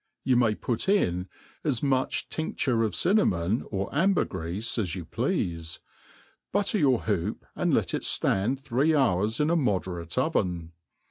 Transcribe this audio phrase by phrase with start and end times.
[0.25, 0.55] Yctt may.
[0.55, 1.29] put in
[1.63, 5.77] as much tin£ture of cinnamon or amber greafe as you pleafe;
[6.51, 10.69] butter your hoop, a«id let it ftand thcee hours in a moderate .ov^n.